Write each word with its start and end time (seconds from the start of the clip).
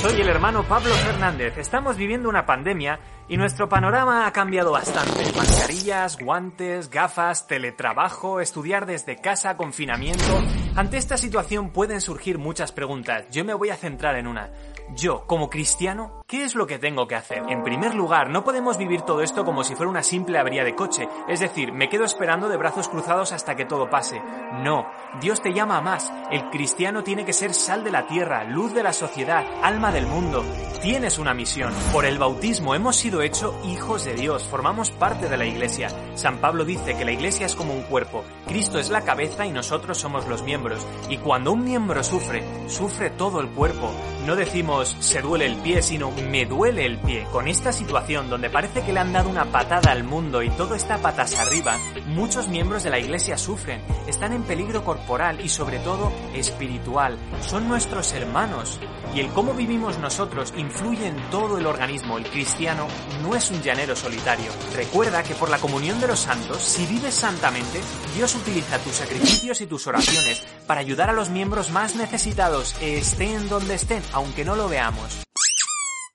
soy 0.00 0.18
el 0.18 0.30
hermano 0.30 0.62
Pablo 0.62 0.94
Fernández. 0.94 1.58
Estamos 1.58 1.98
viviendo 1.98 2.30
una 2.30 2.46
pandemia 2.46 3.00
y 3.28 3.36
nuestro 3.36 3.68
panorama 3.68 4.26
ha 4.26 4.32
cambiado 4.32 4.72
bastante. 4.72 5.30
Mascarillas, 5.36 6.18
guantes, 6.18 6.88
gafas, 6.88 7.46
teletrabajo, 7.46 8.40
estudiar 8.40 8.86
desde 8.86 9.16
casa, 9.16 9.58
confinamiento. 9.58 10.42
Ante 10.74 10.96
esta 10.96 11.18
situación 11.18 11.68
pueden 11.68 12.00
surgir 12.00 12.38
muchas 12.38 12.72
preguntas. 12.72 13.26
Yo 13.30 13.44
me 13.44 13.52
voy 13.52 13.68
a 13.68 13.76
centrar 13.76 14.16
en 14.16 14.26
una. 14.26 14.50
Yo, 14.96 15.26
como 15.26 15.50
cristiano, 15.50 16.19
¿qué 16.30 16.44
es 16.44 16.54
lo 16.54 16.68
que 16.68 16.78
tengo 16.78 17.08
que 17.08 17.16
hacer? 17.16 17.42
En 17.48 17.64
primer 17.64 17.92
lugar, 17.96 18.30
no 18.30 18.44
podemos 18.44 18.78
vivir 18.78 19.02
todo 19.02 19.20
esto 19.20 19.44
como 19.44 19.64
si 19.64 19.74
fuera 19.74 19.90
una 19.90 20.04
simple 20.04 20.38
avería 20.38 20.62
de 20.62 20.76
coche. 20.76 21.08
Es 21.26 21.40
decir, 21.40 21.72
me 21.72 21.88
quedo 21.88 22.04
esperando 22.04 22.48
de 22.48 22.56
brazos 22.56 22.88
cruzados 22.88 23.32
hasta 23.32 23.56
que 23.56 23.64
todo 23.64 23.90
pase. 23.90 24.22
No, 24.62 24.86
Dios 25.20 25.42
te 25.42 25.52
llama 25.52 25.78
a 25.78 25.80
más. 25.80 26.12
El 26.30 26.48
cristiano 26.50 27.02
tiene 27.02 27.24
que 27.24 27.32
ser 27.32 27.52
sal 27.52 27.82
de 27.82 27.90
la 27.90 28.06
tierra, 28.06 28.44
luz 28.44 28.72
de 28.72 28.84
la 28.84 28.92
sociedad, 28.92 29.44
alma 29.60 29.90
del 29.90 30.06
mundo. 30.06 30.44
Tienes 30.80 31.18
una 31.18 31.34
misión. 31.34 31.74
Por 31.92 32.04
el 32.04 32.18
bautismo 32.18 32.76
hemos 32.76 32.94
sido 32.94 33.22
hechos 33.22 33.52
hijos 33.66 34.04
de 34.04 34.14
Dios, 34.14 34.44
formamos 34.44 34.92
parte 34.92 35.28
de 35.28 35.36
la 35.36 35.46
iglesia. 35.46 35.88
San 36.14 36.38
Pablo 36.38 36.64
dice 36.64 36.96
que 36.96 37.04
la 37.04 37.12
iglesia 37.12 37.46
es 37.46 37.56
como 37.56 37.74
un 37.74 37.82
cuerpo. 37.82 38.24
Cristo 38.46 38.78
es 38.78 38.88
la 38.88 39.02
cabeza 39.02 39.46
y 39.46 39.50
nosotros 39.50 39.98
somos 39.98 40.28
los 40.28 40.44
miembros. 40.44 40.86
Y 41.08 41.18
cuando 41.18 41.52
un 41.52 41.64
miembro 41.64 42.04
sufre, 42.04 42.44
sufre 42.68 43.10
todo 43.10 43.40
el 43.40 43.48
cuerpo. 43.48 43.90
No 44.26 44.36
decimos 44.36 44.96
se 45.00 45.22
duele 45.22 45.46
el 45.46 45.56
pie, 45.56 45.82
sino 45.82 46.08
me 46.20 46.46
duele 46.46 46.86
el 46.86 46.98
pie. 46.98 47.26
Con 47.32 47.48
esta 47.48 47.72
situación 47.72 48.30
donde 48.30 48.50
parece 48.50 48.82
que 48.82 48.92
le 48.92 49.00
han 49.00 49.12
dado 49.12 49.28
una 49.28 49.46
patada 49.46 49.92
al 49.92 50.04
mundo 50.04 50.42
y 50.42 50.50
todo 50.50 50.74
está 50.74 50.98
patas 50.98 51.38
arriba, 51.38 51.78
muchos 52.06 52.48
miembros 52.48 52.82
de 52.82 52.90
la 52.90 52.98
iglesia 52.98 53.38
sufren, 53.38 53.82
están 54.06 54.32
en 54.32 54.42
peligro 54.42 54.84
corporal 54.84 55.40
y 55.40 55.48
sobre 55.48 55.78
todo 55.78 56.12
espiritual. 56.34 57.18
Son 57.40 57.68
nuestros 57.68 58.12
hermanos. 58.12 58.78
Y 59.14 59.20
el 59.20 59.28
cómo 59.30 59.54
vivimos 59.54 59.98
nosotros 59.98 60.54
influye 60.56 61.08
en 61.08 61.16
todo 61.30 61.58
el 61.58 61.66
organismo. 61.66 62.18
El 62.18 62.26
cristiano 62.26 62.86
no 63.22 63.34
es 63.34 63.50
un 63.50 63.60
llanero 63.62 63.96
solitario. 63.96 64.52
Recuerda 64.74 65.22
que 65.22 65.34
por 65.34 65.50
la 65.50 65.58
comunión 65.58 66.00
de 66.00 66.06
los 66.06 66.20
santos, 66.20 66.62
si 66.62 66.86
vives 66.86 67.14
santamente, 67.14 67.80
Dios 68.14 68.34
utiliza 68.34 68.78
tus 68.78 68.94
sacrificios 68.94 69.60
y 69.60 69.66
tus 69.66 69.86
oraciones 69.86 70.46
para 70.66 70.80
ayudar 70.80 71.10
a 71.10 71.14
los 71.14 71.30
miembros 71.30 71.70
más 71.70 71.96
necesitados, 71.96 72.76
estén 72.80 73.48
donde 73.48 73.74
estén, 73.74 74.02
aunque 74.12 74.44
no 74.44 74.54
lo 74.54 74.68
veamos. 74.68 75.29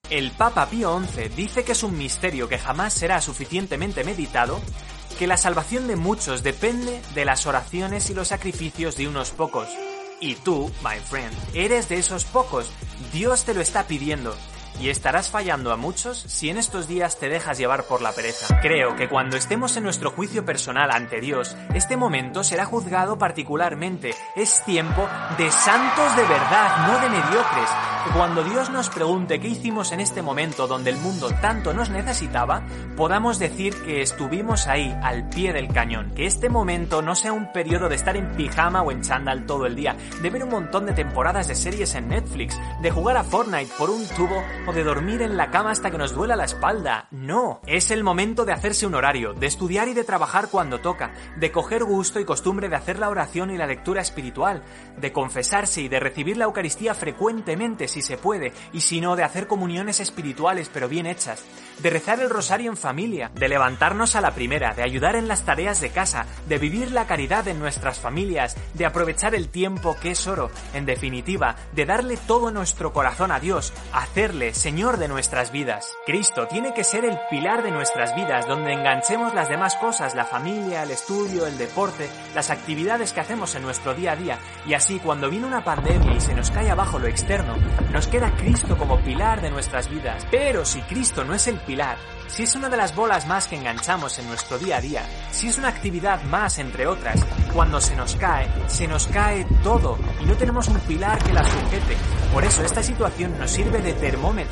El 0.09 0.29
Papa 0.31 0.67
Pío 0.67 0.99
XI 0.99 1.29
dice 1.29 1.63
que 1.63 1.71
es 1.71 1.81
un 1.81 1.97
misterio 1.97 2.47
que 2.47 2.59
jamás 2.59 2.93
será 2.93 3.21
suficientemente 3.21 4.03
meditado, 4.03 4.61
que 5.17 5.25
la 5.25 5.35
salvación 5.35 5.87
de 5.87 5.95
muchos 5.95 6.43
depende 6.43 7.01
de 7.15 7.25
las 7.25 7.47
oraciones 7.47 8.09
y 8.11 8.13
los 8.13 8.27
sacrificios 8.27 8.97
de 8.97 9.07
unos 9.07 9.31
pocos. 9.31 9.67
Y 10.21 10.35
tú, 10.35 10.71
my 10.83 10.99
friend, 11.09 11.33
eres 11.55 11.89
de 11.89 11.97
esos 11.97 12.23
pocos. 12.25 12.71
Dios 13.13 13.45
te 13.45 13.55
lo 13.55 13.61
está 13.61 13.87
pidiendo. 13.87 14.35
Y 14.81 14.89
estarás 14.89 15.29
fallando 15.29 15.71
a 15.71 15.77
muchos 15.77 16.17
si 16.27 16.49
en 16.49 16.57
estos 16.57 16.87
días 16.87 17.17
te 17.17 17.29
dejas 17.29 17.57
llevar 17.57 17.83
por 17.83 18.01
la 18.01 18.11
pereza. 18.11 18.59
Creo 18.61 18.95
que 18.95 19.07
cuando 19.07 19.37
estemos 19.37 19.75
en 19.77 19.83
nuestro 19.83 20.11
juicio 20.11 20.45
personal 20.45 20.91
ante 20.91 21.21
Dios, 21.21 21.55
este 21.73 21.97
momento 21.97 22.43
será 22.43 22.65
juzgado 22.65 23.17
particularmente. 23.17 24.13
Es 24.35 24.63
tiempo 24.65 25.07
de 25.37 25.49
santos 25.51 26.15
de 26.15 26.23
verdad, 26.23 26.87
no 26.87 26.99
de 26.99 27.09
mediocres. 27.09 27.69
Cuando 28.13 28.43
Dios 28.43 28.69
nos 28.69 28.89
pregunte 28.89 29.39
qué 29.39 29.47
hicimos 29.47 29.91
en 29.91 29.99
este 29.99 30.21
momento 30.21 30.67
donde 30.67 30.91
el 30.91 30.97
mundo 30.97 31.31
tanto 31.41 31.73
nos 31.73 31.89
necesitaba, 31.89 32.63
podamos 32.95 33.39
decir 33.39 33.73
que 33.83 34.01
estuvimos 34.01 34.67
ahí, 34.67 34.95
al 35.01 35.27
pie 35.29 35.51
del 35.51 35.67
cañón. 35.69 36.13
Que 36.15 36.25
este 36.25 36.47
momento 36.47 37.01
no 37.01 37.15
sea 37.15 37.33
un 37.33 37.51
periodo 37.51 37.89
de 37.89 37.95
estar 37.95 38.15
en 38.15 38.35
pijama 38.35 38.83
o 38.83 38.91
en 38.91 39.01
chándal 39.01 39.45
todo 39.45 39.65
el 39.65 39.75
día, 39.75 39.97
de 40.21 40.29
ver 40.29 40.43
un 40.43 40.51
montón 40.51 40.85
de 40.85 40.93
temporadas 40.93 41.47
de 41.47 41.55
series 41.55 41.95
en 41.95 42.09
Netflix, 42.09 42.57
de 42.81 42.91
jugar 42.91 43.17
a 43.17 43.23
Fortnite 43.23 43.71
por 43.77 43.89
un 43.89 44.07
tubo 44.09 44.43
de 44.73 44.83
dormir 44.83 45.21
en 45.21 45.37
la 45.37 45.51
cama 45.51 45.71
hasta 45.71 45.91
que 45.91 45.97
nos 45.97 46.13
duela 46.13 46.35
la 46.35 46.45
espalda. 46.45 47.07
No, 47.11 47.61
es 47.67 47.91
el 47.91 48.03
momento 48.03 48.45
de 48.45 48.53
hacerse 48.53 48.87
un 48.87 48.95
horario, 48.95 49.33
de 49.33 49.45
estudiar 49.45 49.87
y 49.87 49.93
de 49.93 50.03
trabajar 50.03 50.49
cuando 50.49 50.79
toca, 50.79 51.13
de 51.37 51.51
coger 51.51 51.83
gusto 51.83 52.19
y 52.19 52.25
costumbre 52.25 52.67
de 52.67 52.75
hacer 52.75 52.97
la 52.97 53.09
oración 53.09 53.51
y 53.51 53.57
la 53.57 53.67
lectura 53.67 54.01
espiritual, 54.01 54.63
de 54.97 55.13
confesarse 55.13 55.81
y 55.81 55.87
de 55.87 55.99
recibir 55.99 56.37
la 56.37 56.45
Eucaristía 56.45 56.95
frecuentemente 56.95 57.87
si 57.87 58.01
se 58.01 58.17
puede, 58.17 58.53
y 58.73 58.81
si 58.81 59.01
no, 59.01 59.15
de 59.15 59.23
hacer 59.23 59.45
comuniones 59.47 59.99
espirituales 59.99 60.69
pero 60.73 60.89
bien 60.89 61.05
hechas, 61.05 61.43
de 61.81 61.89
rezar 61.91 62.19
el 62.19 62.31
rosario 62.31 62.71
en 62.71 62.77
familia, 62.77 63.31
de 63.35 63.49
levantarnos 63.49 64.15
a 64.15 64.21
la 64.21 64.31
primera, 64.31 64.73
de 64.73 64.83
ayudar 64.83 65.15
en 65.15 65.27
las 65.27 65.45
tareas 65.45 65.79
de 65.79 65.91
casa, 65.91 66.25
de 66.47 66.57
vivir 66.57 66.91
la 66.91 67.05
caridad 67.05 67.47
en 67.47 67.59
nuestras 67.59 67.99
familias, 67.99 68.57
de 68.73 68.85
aprovechar 68.85 69.35
el 69.35 69.49
tiempo 69.49 69.95
que 70.01 70.11
es 70.11 70.25
oro, 70.25 70.49
en 70.73 70.87
definitiva, 70.87 71.55
de 71.73 71.85
darle 71.85 72.17
todo 72.17 72.49
nuestro 72.49 72.93
corazón 72.93 73.31
a 73.31 73.39
Dios, 73.39 73.71
hacerle 73.93 74.54
Señor 74.55 74.97
de 74.97 75.09
nuestras 75.09 75.51
vidas. 75.51 75.97
Cristo 76.05 76.47
tiene 76.47 76.73
que 76.73 76.85
ser 76.85 77.03
el 77.03 77.19
pilar 77.29 77.61
de 77.61 77.71
nuestras 77.71 78.15
vidas, 78.15 78.47
donde 78.47 78.71
enganchemos 78.71 79.33
las 79.33 79.49
demás 79.49 79.75
cosas, 79.75 80.15
la 80.15 80.23
familia, 80.23 80.83
el 80.83 80.91
estudio, 80.91 81.45
el 81.45 81.57
deporte, 81.57 82.09
las 82.33 82.49
actividades 82.49 83.11
que 83.11 83.19
hacemos 83.19 83.53
en 83.55 83.63
nuestro 83.63 83.93
día 83.93 84.13
a 84.13 84.15
día, 84.15 84.39
y 84.65 84.73
así 84.73 84.99
cuando 84.99 85.29
viene 85.29 85.45
una 85.45 85.63
pandemia 85.63 86.13
y 86.13 86.21
se 86.21 86.33
nos 86.33 86.51
cae 86.51 86.71
abajo 86.71 86.97
lo 86.97 87.07
externo, 87.07 87.57
nos 87.91 88.07
queda 88.07 88.35
Cristo 88.37 88.77
como 88.77 89.01
pilar 89.01 89.41
de 89.41 89.51
nuestras 89.51 89.89
vidas. 89.89 90.25
Pero 90.31 90.63
si 90.63 90.81
Cristo 90.83 91.25
no 91.25 91.33
es 91.33 91.47
el 91.47 91.59
pilar, 91.59 91.97
si 92.27 92.43
es 92.43 92.55
una 92.55 92.69
de 92.69 92.77
las 92.77 92.95
bolas 92.95 93.27
más 93.27 93.47
que 93.47 93.55
enganchamos 93.55 94.17
en 94.19 94.27
nuestro 94.27 94.57
día 94.57 94.77
a 94.77 94.81
día, 94.81 95.03
si 95.31 95.47
es 95.47 95.57
una 95.57 95.67
actividad 95.67 96.23
más 96.23 96.57
entre 96.59 96.87
otras, 96.87 97.23
cuando 97.53 97.79
se 97.79 97.95
nos 97.95 98.15
cae, 98.15 98.47
se 98.67 98.87
nos 98.87 99.07
cae 99.07 99.45
todo 99.63 99.97
y 100.21 100.25
no 100.25 100.35
tenemos 100.35 100.67
un 100.67 100.79
pilar 100.79 101.21
que 101.23 101.33
la 101.33 101.43
sujete. 101.43 101.95
Por 102.33 102.43
eso 102.43 102.63
esta 102.63 102.83
situación 102.83 103.37
nos 103.39 103.51
sirve 103.51 103.81
de 103.81 103.93
termómetro, 103.93 104.44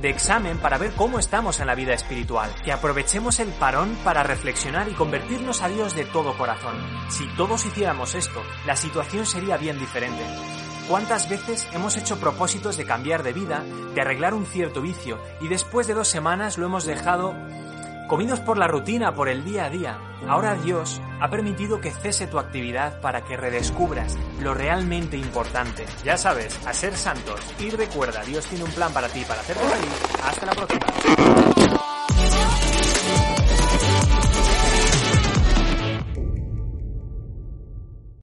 de 0.00 0.10
examen 0.10 0.58
para 0.58 0.78
ver 0.78 0.92
cómo 0.92 1.18
estamos 1.18 1.60
en 1.60 1.66
la 1.66 1.74
vida 1.74 1.94
espiritual, 1.94 2.50
que 2.64 2.72
aprovechemos 2.72 3.40
el 3.40 3.48
parón 3.48 3.96
para 4.04 4.22
reflexionar 4.22 4.88
y 4.88 4.94
convertirnos 4.94 5.62
a 5.62 5.68
Dios 5.68 5.94
de 5.94 6.04
todo 6.04 6.36
corazón. 6.36 6.74
Si 7.08 7.26
todos 7.36 7.64
hiciéramos 7.66 8.14
esto, 8.14 8.42
la 8.66 8.76
situación 8.76 9.26
sería 9.26 9.56
bien 9.56 9.78
diferente. 9.78 10.24
¿Cuántas 10.88 11.28
veces 11.30 11.66
hemos 11.72 11.96
hecho 11.96 12.18
propósitos 12.18 12.76
de 12.76 12.84
cambiar 12.84 13.22
de 13.22 13.32
vida, 13.32 13.64
de 13.94 14.00
arreglar 14.00 14.34
un 14.34 14.44
cierto 14.44 14.82
vicio, 14.82 15.18
y 15.40 15.48
después 15.48 15.86
de 15.86 15.94
dos 15.94 16.08
semanas 16.08 16.58
lo 16.58 16.66
hemos 16.66 16.84
dejado 16.84 17.34
comidos 18.08 18.40
por 18.40 18.58
la 18.58 18.66
rutina, 18.66 19.14
por 19.14 19.28
el 19.28 19.44
día 19.44 19.66
a 19.66 19.70
día? 19.70 19.98
Ahora 20.28 20.54
Dios 20.54 21.00
ha 21.20 21.28
permitido 21.28 21.80
que 21.80 21.90
cese 21.90 22.26
tu 22.26 22.38
actividad 22.38 23.00
para 23.00 23.24
que 23.24 23.36
redescubras 23.36 24.16
lo 24.40 24.54
realmente 24.54 25.16
importante. 25.16 25.84
Ya 26.04 26.16
sabes, 26.16 26.58
a 26.66 26.72
ser 26.72 26.96
santos. 26.96 27.40
Y 27.58 27.70
recuerda, 27.70 28.22
Dios 28.24 28.46
tiene 28.46 28.64
un 28.64 28.72
plan 28.72 28.92
para 28.92 29.08
ti, 29.08 29.24
para 29.26 29.40
hacerte 29.40 29.64
feliz. 29.64 30.22
Hasta 30.24 30.46
la 30.46 30.52
próxima. 30.52 31.93